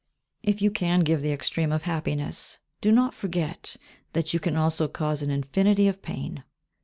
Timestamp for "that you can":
4.13-4.55